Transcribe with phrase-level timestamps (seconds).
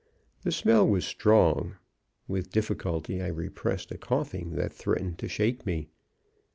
[0.41, 1.75] The smell was strong;
[2.27, 5.89] with difficulty I repressed a coughing that threatened to shake me.